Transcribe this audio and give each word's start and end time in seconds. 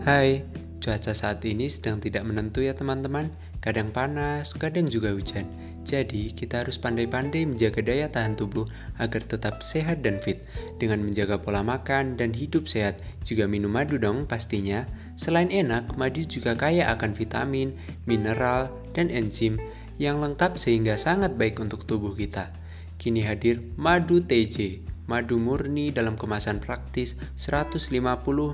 Hai, 0.00 0.40
cuaca 0.80 1.12
saat 1.12 1.44
ini 1.44 1.68
sedang 1.68 2.00
tidak 2.00 2.24
menentu 2.24 2.64
ya 2.64 2.72
teman-teman. 2.72 3.28
Kadang 3.60 3.92
panas, 3.92 4.56
kadang 4.56 4.88
juga 4.88 5.12
hujan. 5.12 5.44
Jadi, 5.84 6.32
kita 6.32 6.64
harus 6.64 6.80
pandai-pandai 6.80 7.44
menjaga 7.44 7.84
daya 7.84 8.08
tahan 8.08 8.32
tubuh 8.32 8.64
agar 8.96 9.20
tetap 9.20 9.60
sehat 9.60 10.00
dan 10.00 10.16
fit. 10.24 10.40
Dengan 10.80 11.04
menjaga 11.04 11.44
pola 11.44 11.60
makan 11.60 12.16
dan 12.16 12.32
hidup 12.32 12.64
sehat, 12.64 12.96
juga 13.28 13.44
minum 13.44 13.68
madu 13.68 14.00
dong 14.00 14.24
pastinya. 14.24 14.88
Selain 15.20 15.52
enak, 15.52 15.92
madu 16.00 16.24
juga 16.24 16.56
kaya 16.56 16.88
akan 16.96 17.12
vitamin, 17.12 17.76
mineral, 18.08 18.72
dan 18.96 19.12
enzim 19.12 19.60
yang 20.00 20.24
lengkap 20.24 20.56
sehingga 20.56 20.96
sangat 20.96 21.36
baik 21.36 21.60
untuk 21.60 21.84
tubuh 21.84 22.16
kita. 22.16 22.48
Kini 22.96 23.20
hadir 23.20 23.60
madu 23.76 24.24
TJ, 24.24 24.80
madu 25.12 25.36
murni 25.36 25.92
dalam 25.92 26.16
kemasan 26.16 26.56
praktis 26.56 27.20
150 27.36 28.00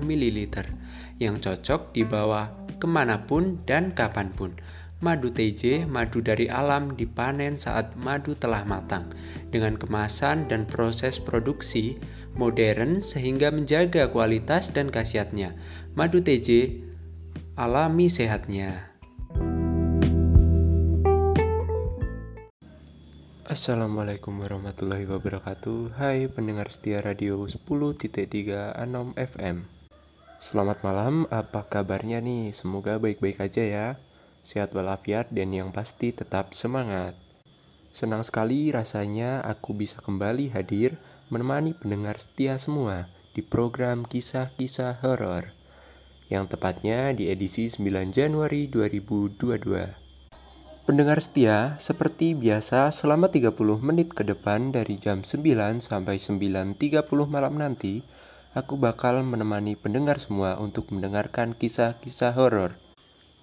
ml 0.03 0.39
yang 1.17 1.41
cocok 1.41 1.93
dibawa 1.93 2.49
ke 2.77 2.85
mana 2.85 3.25
pun 3.25 3.57
dan 3.65 3.93
kapan 3.93 4.29
pun. 4.33 4.53
Madu 4.97 5.29
TJ, 5.29 5.85
madu 5.85 6.25
dari 6.25 6.49
alam 6.49 6.97
dipanen 6.97 7.61
saat 7.61 7.93
madu 7.93 8.33
telah 8.33 8.65
matang, 8.65 9.05
dengan 9.53 9.77
kemasan 9.77 10.49
dan 10.49 10.65
proses 10.65 11.21
produksi 11.21 12.01
modern 12.33 13.05
sehingga 13.05 13.53
menjaga 13.53 14.09
kualitas 14.09 14.73
dan 14.73 14.89
khasiatnya. 14.89 15.53
Madu 15.93 16.25
TJ 16.25 16.81
alami 17.53 18.09
sehatnya. 18.09 18.89
Assalamualaikum 23.47 24.43
warahmatullahi 24.43 25.07
wabarakatuh 25.07 25.95
Hai 25.95 26.27
pendengar 26.27 26.67
setia 26.67 26.99
radio 26.99 27.39
10.3 27.47 28.75
Anom 28.75 29.15
FM 29.15 29.76
Selamat 30.37 30.85
malam, 30.85 31.25
apa 31.33 31.65
kabarnya 31.65 32.21
nih? 32.21 32.53
Semoga 32.53 33.01
baik-baik 33.01 33.41
aja 33.41 33.63
ya. 33.65 33.87
Sehat 34.45 34.69
walafiat 34.77 35.33
dan 35.33 35.49
yang 35.49 35.73
pasti 35.73 36.13
tetap 36.13 36.53
semangat. 36.53 37.17
Senang 37.89 38.21
sekali 38.21 38.69
rasanya 38.69 39.41
aku 39.41 39.73
bisa 39.73 39.97
kembali 39.97 40.53
hadir 40.53 40.93
menemani 41.33 41.73
pendengar 41.73 42.21
setia 42.21 42.61
semua 42.61 43.09
di 43.33 43.41
program 43.41 44.05
kisah-kisah 44.05 45.01
horor 45.01 45.49
yang 46.29 46.45
tepatnya 46.45 47.17
di 47.17 47.33
edisi 47.33 47.65
9 47.65 48.13
Januari 48.13 48.69
2022. 48.69 50.85
Pendengar 50.87 51.19
setia, 51.19 51.75
seperti 51.81 52.37
biasa 52.37 52.95
selama 52.95 53.27
30 53.27 53.51
menit 53.83 54.13
ke 54.13 54.23
depan 54.23 54.71
dari 54.71 54.95
jam 55.01 55.25
9 55.25 55.83
sampai 55.83 56.15
9.30 56.15 57.03
malam 57.27 57.59
nanti, 57.59 57.99
aku 58.53 58.79
bakal 58.79 59.19
menemani 59.25 59.75
pendengar 59.75 60.21
semua 60.21 60.61
untuk 60.61 60.93
mendengarkan 60.93 61.57
kisah-kisah 61.57 62.37
horor 62.37 62.77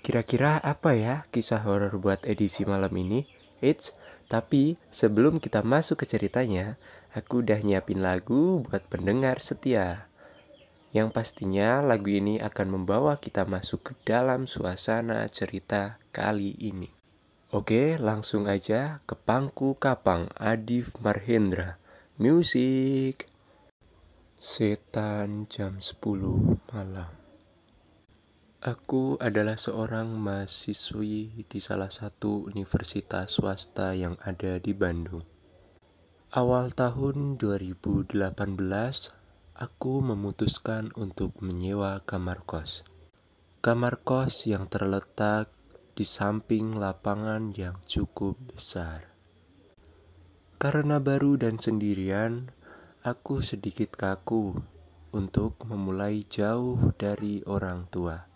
Kira-kira 0.00 0.56
apa 0.58 0.96
ya 0.96 1.28
kisah 1.30 1.62
horor 1.62 2.00
buat 2.00 2.24
edisi 2.24 2.64
malam 2.64 2.90
ini? 2.96 3.28
Eits, 3.60 3.92
tapi 4.30 4.78
sebelum 4.94 5.42
kita 5.42 5.66
masuk 5.66 6.06
ke 6.06 6.06
ceritanya, 6.06 6.78
aku 7.10 7.42
udah 7.42 7.58
nyiapin 7.66 7.98
lagu 7.98 8.62
buat 8.62 8.86
pendengar 8.86 9.42
setia. 9.42 10.06
Yang 10.94 11.10
pastinya 11.10 11.82
lagu 11.82 12.14
ini 12.14 12.38
akan 12.38 12.78
membawa 12.78 13.18
kita 13.18 13.42
masuk 13.42 13.90
ke 13.90 13.92
dalam 14.06 14.46
suasana 14.46 15.26
cerita 15.26 15.98
kali 16.14 16.54
ini. 16.62 16.86
Oke, 17.50 17.98
langsung 17.98 18.46
aja 18.46 19.02
ke 19.02 19.18
Pangku 19.18 19.74
Kapang 19.74 20.30
Adif 20.38 20.94
Marhendra. 21.02 21.82
Musik. 22.14 23.26
Setan 24.38 25.50
jam 25.50 25.82
10 25.82 26.62
malam. 26.70 27.19
Aku 28.60 29.16
adalah 29.16 29.56
seorang 29.56 30.20
mahasiswi 30.20 31.48
di 31.48 31.60
salah 31.64 31.88
satu 31.88 32.44
universitas 32.44 33.32
swasta 33.32 33.96
yang 33.96 34.20
ada 34.20 34.60
di 34.60 34.76
Bandung. 34.76 35.24
Awal 36.36 36.76
tahun 36.76 37.40
2018, 37.40 38.20
aku 39.56 39.94
memutuskan 40.04 40.92
untuk 40.92 41.40
menyewa 41.40 42.04
kamar 42.04 42.44
kos. 42.44 42.84
Kamar 43.64 43.96
kos 44.04 44.44
yang 44.44 44.68
terletak 44.68 45.48
di 45.96 46.04
samping 46.04 46.76
lapangan 46.76 47.56
yang 47.56 47.80
cukup 47.88 48.36
besar. 48.52 49.08
Karena 50.60 51.00
baru 51.00 51.40
dan 51.40 51.56
sendirian, 51.56 52.52
aku 53.08 53.40
sedikit 53.40 53.96
kaku 53.96 54.52
untuk 55.16 55.56
memulai 55.64 56.28
jauh 56.28 56.92
dari 57.00 57.40
orang 57.48 57.88
tua. 57.88 58.29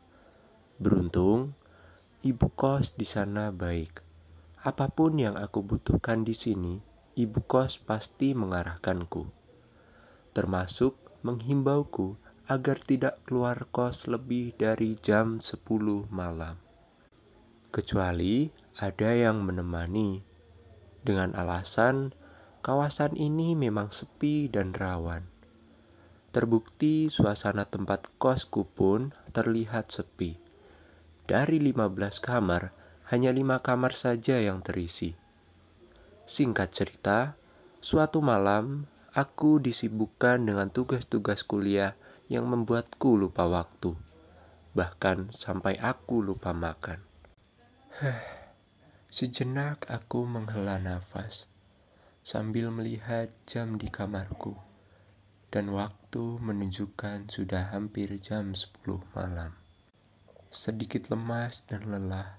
Beruntung, 0.74 1.54
ibu 2.26 2.50
kos 2.50 2.98
di 2.98 3.06
sana 3.06 3.54
baik. 3.54 4.02
Apa 4.66 4.90
pun 4.90 5.14
yang 5.14 5.38
aku 5.38 5.62
butuhkan 5.62 6.26
di 6.26 6.34
sini, 6.34 6.82
ibu 7.14 7.38
kos 7.46 7.78
pasti 7.78 8.34
mengarahkanku. 8.34 9.22
Termasuk 10.34 10.98
menghimbauku 11.22 12.18
agar 12.50 12.82
tidak 12.82 13.22
keluar 13.22 13.70
kos 13.70 14.10
lebih 14.10 14.50
dari 14.58 14.98
jam 14.98 15.38
10 15.38 15.62
malam. 16.10 16.58
Kecuali 17.70 18.50
ada 18.74 19.14
yang 19.14 19.46
menemani 19.46 20.26
dengan 21.06 21.38
alasan 21.38 22.10
kawasan 22.66 23.14
ini 23.14 23.54
memang 23.54 23.94
sepi 23.94 24.50
dan 24.50 24.74
rawan. 24.74 25.22
Terbukti 26.34 27.06
suasana 27.14 27.62
tempat 27.62 28.10
kosku 28.18 28.66
pun 28.66 29.14
terlihat 29.30 29.94
sepi. 29.94 30.44
Dari 31.24 31.56
15 31.56 32.20
kamar, 32.20 32.76
hanya 33.08 33.32
lima 33.32 33.64
kamar 33.64 33.96
saja 33.96 34.36
yang 34.44 34.60
terisi. 34.60 35.16
Singkat 36.28 36.68
cerita, 36.68 37.32
suatu 37.80 38.20
malam 38.20 38.84
aku 39.16 39.56
disibukkan 39.56 40.44
dengan 40.44 40.68
tugas-tugas 40.68 41.40
kuliah 41.48 41.96
yang 42.28 42.44
membuatku 42.44 43.16
lupa 43.16 43.48
waktu. 43.48 43.96
Bahkan 44.76 45.32
sampai 45.32 45.80
aku 45.80 46.20
lupa 46.20 46.52
makan. 46.52 47.00
Sejenak 49.08 49.88
aku 49.88 50.28
menghela 50.28 50.76
nafas 50.76 51.48
sambil 52.20 52.68
melihat 52.68 53.32
jam 53.48 53.80
di 53.80 53.88
kamarku. 53.88 54.60
Dan 55.48 55.72
waktu 55.72 56.36
menunjukkan 56.36 57.32
sudah 57.32 57.72
hampir 57.72 58.12
jam 58.20 58.52
10 58.52 59.00
malam. 59.16 59.63
Sedikit 60.54 61.10
lemas 61.10 61.66
dan 61.66 61.91
lelah, 61.91 62.38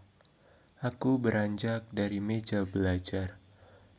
aku 0.80 1.20
beranjak 1.20 1.84
dari 1.92 2.24
meja 2.24 2.64
belajar 2.64 3.36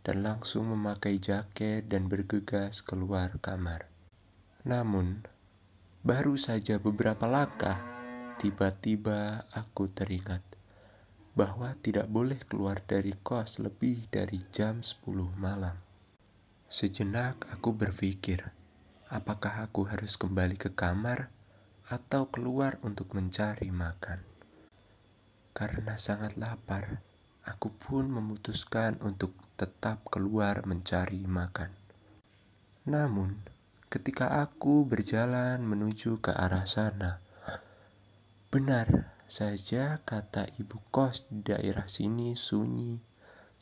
dan 0.01 0.25
langsung 0.25 0.73
memakai 0.73 1.21
jaket 1.21 1.85
dan 1.85 2.09
bergegas 2.09 2.81
keluar 2.81 3.37
kamar. 3.45 3.85
Namun, 4.65 5.21
baru 6.01 6.33
saja 6.41 6.81
beberapa 6.81 7.29
langkah, 7.29 7.77
tiba-tiba 8.41 9.45
aku 9.53 9.93
teringat 9.93 10.41
bahwa 11.37 11.77
tidak 11.85 12.09
boleh 12.09 12.41
keluar 12.49 12.81
dari 12.89 13.13
kos 13.21 13.61
lebih 13.61 14.09
dari 14.09 14.41
jam 14.49 14.81
10 14.81 15.05
malam. 15.37 15.77
Sejenak 16.73 17.45
aku 17.53 17.77
berpikir, 17.77 18.49
apakah 19.13 19.69
aku 19.69 19.85
harus 19.85 20.17
kembali 20.17 20.57
ke 20.57 20.73
kamar 20.73 21.36
atau 21.87 22.27
keluar 22.27 22.83
untuk 22.83 23.15
mencari 23.15 23.71
makan. 23.71 24.19
Karena 25.55 25.95
sangat 25.95 26.35
lapar, 26.35 26.99
aku 27.47 27.71
pun 27.71 28.11
memutuskan 28.11 28.99
untuk 29.07 29.39
tetap 29.55 30.03
keluar 30.11 30.67
mencari 30.67 31.23
makan. 31.23 31.71
Namun, 32.91 33.39
ketika 33.87 34.43
aku 34.43 34.83
berjalan 34.83 35.63
menuju 35.63 36.19
ke 36.19 36.35
arah 36.35 36.67
sana, 36.67 37.23
benar 38.51 39.15
saja 39.31 40.03
kata 40.03 40.51
ibu 40.59 40.83
kos 40.91 41.23
di 41.31 41.55
daerah 41.55 41.87
sini 41.87 42.35
sunyi, 42.35 42.99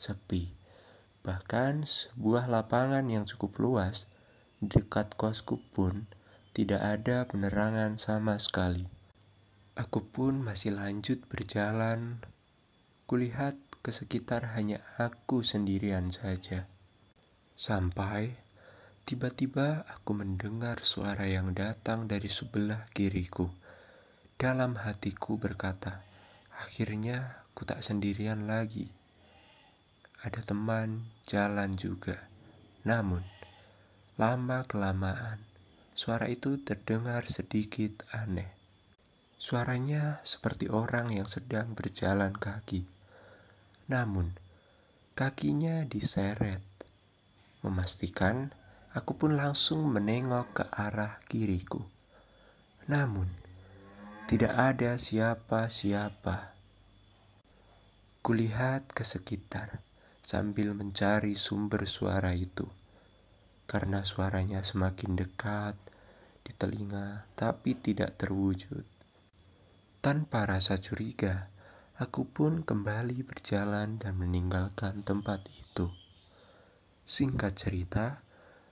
sepi. 0.00 0.48
Bahkan 1.24 1.84
sebuah 1.84 2.48
lapangan 2.48 3.04
yang 3.08 3.28
cukup 3.28 3.60
luas 3.60 4.08
dekat 4.64 5.12
kosku 5.16 5.60
pun 5.72 6.08
tidak 6.54 6.80
ada 6.80 7.26
penerangan 7.26 7.98
sama 7.98 8.38
sekali. 8.38 8.86
Aku 9.74 10.06
pun 10.06 10.38
masih 10.38 10.78
lanjut 10.78 11.20
berjalan. 11.26 12.22
Kulihat 13.10 13.58
ke 13.82 13.90
sekitar 13.90 14.54
hanya 14.54 14.80
aku 14.96 15.42
sendirian 15.42 16.14
saja. 16.14 16.70
Sampai 17.58 18.44
Tiba-tiba 19.04 19.84
aku 19.84 20.16
mendengar 20.16 20.80
suara 20.80 21.28
yang 21.28 21.52
datang 21.52 22.08
dari 22.08 22.32
sebelah 22.32 22.88
kiriku. 22.96 23.52
Dalam 24.40 24.80
hatiku 24.80 25.36
berkata, 25.36 26.00
akhirnya 26.56 27.44
aku 27.44 27.68
tak 27.68 27.84
sendirian 27.84 28.48
lagi. 28.48 28.88
Ada 30.24 30.40
teman 30.48 31.04
jalan 31.28 31.76
juga. 31.76 32.16
Namun, 32.88 33.20
lama-kelamaan, 34.16 35.36
suara 35.94 36.28
itu 36.28 36.60
terdengar 36.60 37.26
sedikit 37.26 38.04
aneh. 38.12 38.50
Suaranya 39.40 40.20
seperti 40.26 40.70
orang 40.70 41.14
yang 41.14 41.26
sedang 41.30 41.72
berjalan 41.72 42.34
kaki. 42.34 42.84
Namun, 43.88 44.30
kakinya 45.14 45.86
diseret. 45.88 46.62
Memastikan 47.64 48.52
Aku 48.94 49.18
pun 49.18 49.34
langsung 49.34 49.90
menengok 49.90 50.54
ke 50.54 50.64
arah 50.70 51.18
kiriku. 51.26 51.82
Namun, 52.86 53.26
tidak 54.30 54.54
ada 54.54 54.94
siapa-siapa. 54.94 56.54
Kulihat 58.22 58.94
ke 58.94 59.02
sekitar 59.02 59.82
sambil 60.22 60.78
mencari 60.78 61.34
sumber 61.34 61.90
suara 61.90 62.38
itu. 62.38 62.70
Karena 63.64 64.04
suaranya 64.04 64.60
semakin 64.60 65.16
dekat 65.16 65.76
di 66.44 66.52
telinga 66.52 67.24
tapi 67.34 67.76
tidak 67.76 68.20
terwujud. 68.20 68.84
Tanpa 70.04 70.44
rasa 70.44 70.76
curiga, 70.76 71.48
aku 71.96 72.28
pun 72.28 72.60
kembali 72.60 73.24
berjalan 73.24 73.96
dan 73.96 74.20
meninggalkan 74.20 75.00
tempat 75.00 75.44
itu. 75.48 75.88
Singkat 77.08 77.52
cerita, 77.56 78.24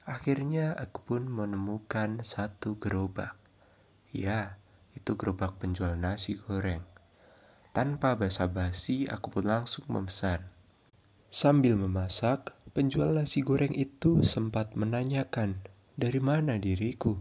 Akhirnya 0.03 0.75
aku 0.75 1.15
pun 1.15 1.31
menemukan 1.31 2.27
satu 2.27 2.75
gerobak. 2.75 3.39
Ya, 4.11 4.59
itu 4.99 5.15
gerobak 5.15 5.63
penjual 5.63 5.95
nasi 5.95 6.35
goreng. 6.35 6.83
Tanpa 7.71 8.19
basa-basi, 8.19 9.07
aku 9.07 9.39
pun 9.39 9.47
langsung 9.47 9.87
memesan. 9.87 10.43
Sambil 11.31 11.79
memasak, 11.79 12.51
penjual 12.73 13.13
nasi 13.13 13.45
goreng 13.45 13.77
itu 13.77 14.25
sempat 14.25 14.77
menanyakan 14.77 15.61
dari 15.97 16.21
mana 16.21 16.57
diriku. 16.57 17.21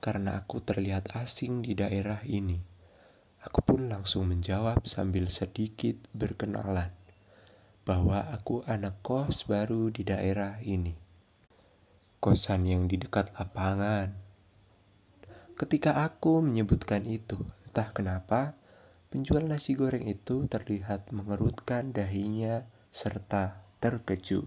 Karena 0.00 0.40
aku 0.40 0.64
terlihat 0.64 1.12
asing 1.16 1.60
di 1.60 1.76
daerah 1.76 2.24
ini. 2.24 2.56
Aku 3.44 3.60
pun 3.64 3.88
langsung 3.88 4.28
menjawab 4.28 4.84
sambil 4.88 5.28
sedikit 5.32 5.96
berkenalan 6.12 6.92
bahwa 7.84 8.28
aku 8.32 8.64
anak 8.68 9.00
kos 9.00 9.48
baru 9.48 9.88
di 9.88 10.04
daerah 10.04 10.60
ini 10.60 11.10
kosan 12.20 12.68
yang 12.68 12.84
di 12.84 13.00
dekat 13.00 13.32
lapangan. 13.40 14.12
Ketika 15.56 16.04
aku 16.04 16.44
menyebutkan 16.44 17.08
itu, 17.08 17.40
entah 17.64 17.88
kenapa 17.96 18.52
penjual 19.08 19.40
nasi 19.48 19.72
goreng 19.72 20.04
itu 20.04 20.44
terlihat 20.44 21.08
mengerutkan 21.16 21.96
dahinya 21.96 22.68
serta 22.92 23.69
terkejut. 23.80 24.44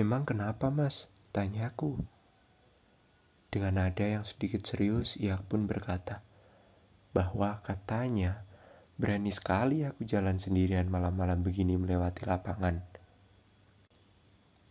Emang 0.00 0.24
kenapa 0.24 0.72
mas? 0.72 1.12
Tanyaku. 1.36 2.00
Dengan 3.52 3.84
nada 3.84 4.08
yang 4.08 4.24
sedikit 4.24 4.64
serius, 4.64 5.20
ia 5.20 5.36
pun 5.36 5.68
berkata 5.68 6.24
bahwa 7.12 7.60
katanya 7.60 8.48
berani 8.96 9.28
sekali 9.28 9.84
aku 9.84 10.08
jalan 10.08 10.40
sendirian 10.40 10.88
malam-malam 10.88 11.44
begini 11.44 11.76
melewati 11.76 12.24
lapangan. 12.24 12.80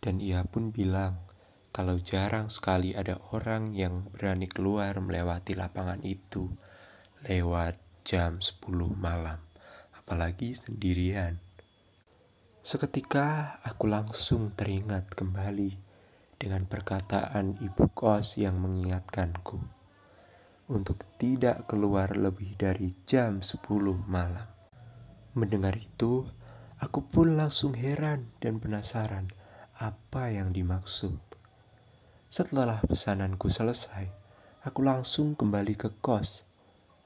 Dan 0.02 0.18
ia 0.18 0.42
pun 0.42 0.74
bilang 0.74 1.22
kalau 1.70 2.02
jarang 2.02 2.50
sekali 2.50 2.90
ada 2.98 3.22
orang 3.30 3.70
yang 3.70 4.10
berani 4.10 4.50
keluar 4.50 4.98
melewati 4.98 5.54
lapangan 5.54 6.02
itu 6.02 6.50
lewat 7.22 7.78
jam 8.02 8.42
10 8.42 8.66
malam, 8.98 9.38
apalagi 9.94 10.58
sendirian. 10.58 11.38
Seketika 12.62 13.58
aku 13.66 13.90
langsung 13.90 14.54
teringat 14.54 15.18
kembali 15.18 15.74
dengan 16.38 16.62
perkataan 16.62 17.58
ibu 17.58 17.90
kos 17.90 18.38
yang 18.38 18.54
mengingatkanku 18.62 19.58
untuk 20.70 21.02
tidak 21.18 21.66
keluar 21.66 22.14
lebih 22.14 22.54
dari 22.54 22.94
jam 23.02 23.42
10 23.42 23.66
malam. 24.06 24.46
Mendengar 25.34 25.74
itu, 25.74 26.22
aku 26.78 27.02
pun 27.02 27.34
langsung 27.34 27.74
heran 27.74 28.30
dan 28.38 28.62
penasaran 28.62 29.26
apa 29.82 30.30
yang 30.30 30.54
dimaksud. 30.54 31.18
Setelah 32.30 32.78
pesananku 32.86 33.50
selesai, 33.50 34.06
aku 34.62 34.86
langsung 34.86 35.34
kembali 35.34 35.74
ke 35.74 35.98
kos. 35.98 36.46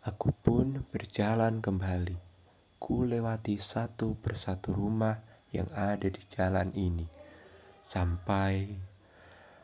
Aku 0.04 0.36
pun 0.36 0.84
berjalan 0.92 1.64
kembali. 1.64 2.20
Ku 2.76 3.08
lewati 3.08 3.56
satu 3.56 4.20
persatu 4.20 4.76
rumah 4.76 5.35
yang 5.54 5.70
ada 5.74 6.06
di 6.06 6.22
jalan 6.26 6.72
ini. 6.74 7.06
Sampai 7.86 8.66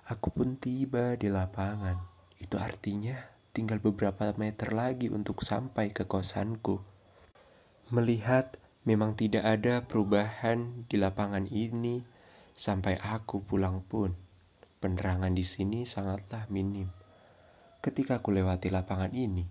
aku 0.06 0.28
pun 0.30 0.54
tiba 0.60 1.18
di 1.18 1.26
lapangan. 1.32 1.98
Itu 2.38 2.58
artinya 2.58 3.18
tinggal 3.52 3.78
beberapa 3.78 4.32
meter 4.34 4.72
lagi 4.72 5.12
untuk 5.12 5.42
sampai 5.42 5.90
ke 5.90 6.08
kosanku. 6.08 6.80
Melihat 7.92 8.56
memang 8.82 9.14
tidak 9.14 9.44
ada 9.44 9.84
perubahan 9.84 10.86
di 10.88 10.96
lapangan 10.98 11.46
ini 11.50 12.02
sampai 12.56 12.98
aku 12.98 13.42
pulang 13.42 13.84
pun. 13.84 14.14
Penerangan 14.82 15.30
di 15.30 15.46
sini 15.46 15.86
sangatlah 15.86 16.50
minim. 16.50 16.90
Ketika 17.82 18.18
aku 18.18 18.34
lewati 18.34 18.70
lapangan 18.70 19.14
ini, 19.14 19.46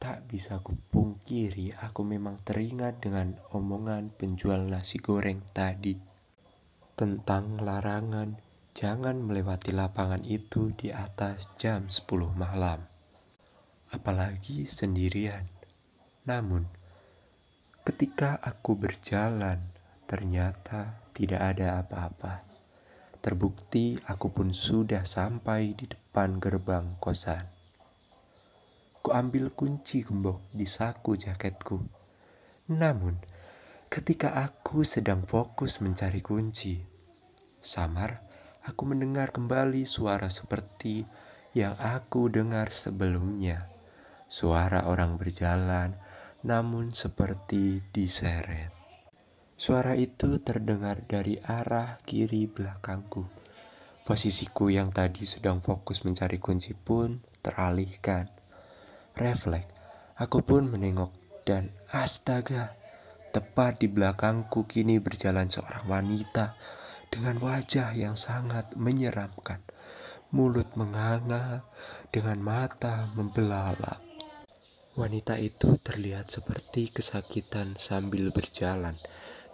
tak 0.00 0.24
bisa 0.32 0.64
kupungkiri 0.64 1.76
aku 1.76 2.00
memang 2.00 2.40
teringat 2.40 3.04
dengan 3.04 3.36
omongan 3.52 4.08
penjual 4.16 4.64
nasi 4.64 4.96
goreng 4.96 5.44
tadi 5.52 5.92
tentang 6.96 7.60
larangan 7.60 8.40
jangan 8.72 9.20
melewati 9.20 9.76
lapangan 9.76 10.24
itu 10.24 10.72
di 10.72 10.88
atas 10.88 11.48
jam 11.60 11.92
10 11.92 12.08
malam. 12.32 12.80
Apalagi 13.90 14.64
sendirian. 14.70 15.44
Namun, 16.24 16.64
ketika 17.82 18.38
aku 18.38 18.78
berjalan, 18.78 19.58
ternyata 20.08 20.96
tidak 21.12 21.56
ada 21.56 21.82
apa-apa. 21.82 22.44
Terbukti 23.20 24.00
aku 24.08 24.32
pun 24.32 24.56
sudah 24.56 25.04
sampai 25.04 25.76
di 25.76 25.84
depan 25.90 26.40
gerbang 26.40 26.96
kosan. 27.02 27.59
Ku 29.00 29.16
ambil 29.16 29.48
kunci 29.56 30.04
gembok 30.04 30.52
di 30.52 30.68
saku 30.68 31.16
jaketku. 31.16 31.80
Namun, 32.76 33.16
ketika 33.88 34.36
aku 34.36 34.84
sedang 34.84 35.24
fokus 35.24 35.80
mencari 35.80 36.20
kunci, 36.20 36.76
samar 37.64 38.20
aku 38.60 38.84
mendengar 38.84 39.32
kembali 39.32 39.88
suara 39.88 40.28
seperti 40.28 41.08
yang 41.56 41.74
aku 41.80 42.28
dengar 42.28 42.70
sebelumnya. 42.70 43.66
Suara 44.30 44.86
orang 44.86 45.18
berjalan, 45.18 45.98
namun 46.46 46.94
seperti 46.94 47.82
diseret. 47.90 48.70
Suara 49.60 49.92
itu 49.92 50.40
terdengar 50.40 51.04
dari 51.04 51.36
arah 51.36 52.00
kiri 52.06 52.48
belakangku. 52.48 53.26
Posisiku 54.06 54.72
yang 54.72 54.88
tadi 54.88 55.28
sedang 55.28 55.60
fokus 55.60 56.00
mencari 56.06 56.40
kunci 56.40 56.72
pun 56.72 57.20
teralihkan. 57.44 58.39
Refleks, 59.16 59.70
aku 60.18 60.42
pun 60.42 60.68
menengok 60.68 61.10
dan 61.46 61.70
astaga, 61.90 62.74
tepat 63.30 63.80
di 63.82 63.88
belakangku 63.90 64.66
kini 64.66 64.98
berjalan 64.98 65.50
seorang 65.50 65.86
wanita 65.86 66.58
dengan 67.10 67.38
wajah 67.42 67.94
yang 67.94 68.14
sangat 68.14 68.74
menyeramkan. 68.74 69.62
Mulut 70.30 70.78
menganga 70.78 71.66
dengan 72.14 72.38
mata 72.38 73.10
membelalak. 73.18 73.98
Wanita 74.94 75.38
itu 75.42 75.74
terlihat 75.82 76.30
seperti 76.30 76.94
kesakitan 76.94 77.74
sambil 77.74 78.30
berjalan 78.30 78.94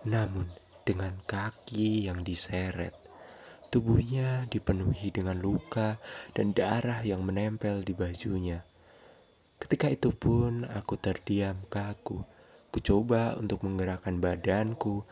namun, 0.06 0.46
dengan 0.86 1.18
kaki 1.26 2.06
yang 2.06 2.22
diseret, 2.22 2.94
tubuhnya 3.74 4.46
dipenuhi 4.46 5.10
dengan 5.10 5.34
luka 5.34 5.98
dan 6.30 6.54
darah 6.54 7.02
yang 7.02 7.26
menempel 7.26 7.82
di 7.82 7.90
bajunya. 7.90 8.62
Ketika 9.56 9.88
itu 9.88 10.12
pun 10.12 10.68
aku 10.68 11.00
terdiam 11.00 11.56
kaku. 11.72 12.20
Ku 12.68 12.78
coba 12.84 13.34
untuk 13.40 13.64
menggerakkan 13.64 14.20
badanku, 14.20 15.06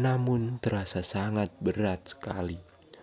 namun 0.00 0.56
terasa 0.64 1.04
sangat 1.04 1.52
berat 1.60 2.16
sekali. 2.16 2.56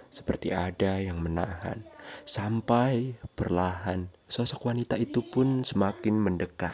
Seperti 0.09 0.49
ada 0.49 0.97
yang 0.97 1.21
menahan. 1.21 1.85
Sampai 2.25 3.13
perlahan 3.37 4.09
sosok 4.25 4.73
wanita 4.73 4.97
itu 4.97 5.21
pun 5.21 5.61
semakin 5.61 6.17
mendekat. 6.17 6.73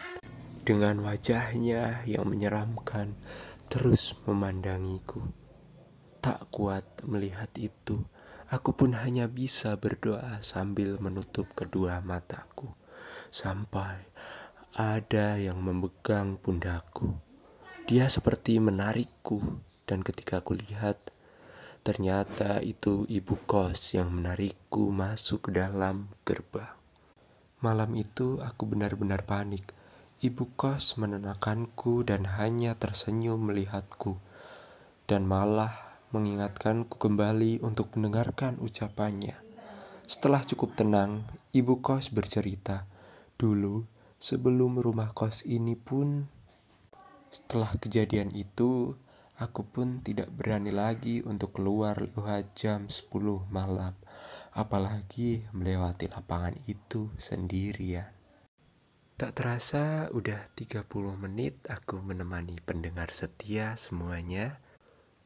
Dengan 0.63 1.03
wajahnya 1.03 2.07
yang 2.07 2.25
menyeramkan, 2.25 3.13
terus 3.67 4.15
memandangiku. 4.23 5.21
Tak 6.23 6.49
kuat 6.49 6.87
melihat 7.05 7.51
itu, 7.59 8.01
Aku 8.45 8.77
pun 8.77 8.93
hanya 8.93 9.25
bisa 9.25 9.73
berdoa 9.73 10.37
sambil 10.45 11.01
menutup 11.01 11.49
kedua 11.57 11.97
mataku. 12.05 12.69
Sampai 13.31 14.01
ada 14.75 15.39
yang 15.39 15.63
memegang 15.63 16.35
pundakku. 16.35 17.15
Dia 17.87 18.09
seperti 18.09 18.57
menarikku, 18.59 19.39
dan 19.85 20.01
ketika 20.01 20.41
aku 20.41 20.57
lihat, 20.57 20.97
ternyata 21.85 22.59
itu 22.65 23.05
ibu 23.05 23.37
kos 23.45 23.93
yang 23.93 24.09
menarikku 24.09 24.89
masuk 24.89 25.47
ke 25.47 25.61
dalam 25.61 26.09
gerbang. 26.25 26.73
Malam 27.61 27.93
itu 27.95 28.41
aku 28.41 28.67
benar-benar 28.67 29.23
panik. 29.23 29.69
Ibu 30.19 30.57
kos 30.57 30.97
menenangkanku 30.97 32.03
dan 32.03 32.25
hanya 32.25 32.73
tersenyum 32.75 33.47
melihatku, 33.47 34.17
dan 35.05 35.23
malah 35.29 35.77
mengingatkanku 36.09 36.97
kembali 36.97 37.61
untuk 37.61 37.93
mendengarkan 37.95 38.57
ucapannya. 38.59 39.37
Setelah 40.09 40.41
cukup 40.41 40.73
tenang, 40.73 41.21
ibu 41.53 41.79
kos 41.79 42.09
bercerita, 42.09 42.89
dulu 43.35 43.83
sebelum 44.15 44.79
rumah 44.79 45.11
kos 45.11 45.43
ini 45.43 45.75
pun, 45.75 46.27
setelah 47.27 47.75
kejadian 47.77 48.31
itu, 48.31 48.95
aku 49.35 49.67
pun 49.67 49.99
tidak 49.99 50.31
berani 50.31 50.71
lagi 50.71 51.19
untuk 51.19 51.59
keluar 51.59 51.99
lewat 51.99 52.55
jam 52.55 52.87
10 52.87 53.11
malam, 53.51 53.91
apalagi 54.55 55.43
melewati 55.51 56.07
lapangan 56.07 56.55
itu 56.63 57.11
sendirian. 57.19 58.07
Tak 59.15 59.31
terasa 59.31 60.11
udah 60.11 60.43
30 60.59 60.83
menit 61.15 61.55
aku 61.71 62.03
menemani 62.03 62.59
pendengar 62.59 63.15
setia 63.15 63.79
semuanya. 63.79 64.59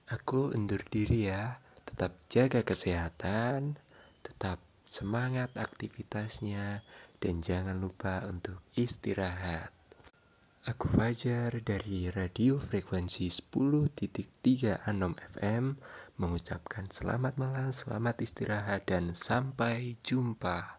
Aku 0.05 0.53
undur 0.53 0.81
diri 0.89 1.29
ya, 1.29 1.57
tetap 1.85 2.13
jaga 2.29 2.61
kesehatan, 2.61 3.81
tetap 4.21 4.61
semangat 4.89 5.53
aktivitasnya, 5.57 6.81
dan 7.19 7.43
jangan 7.43 7.75
lupa 7.75 8.23
untuk 8.25 8.63
istirahat. 8.79 9.75
Aku 10.67 10.91
Fajar 10.91 11.55
dari 11.63 12.07
radio 12.11 12.59
frekuensi 12.59 13.27
10.3 13.27 14.87
Anom 14.87 15.15
FM 15.15 15.75
mengucapkan 16.19 16.87
selamat 16.87 17.39
malam, 17.39 17.71
selamat 17.71 18.23
istirahat, 18.23 18.87
dan 18.87 19.15
sampai 19.15 19.99
jumpa. 20.03 20.78